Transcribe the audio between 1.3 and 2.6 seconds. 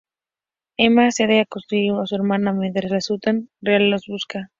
a sustituir a su hermana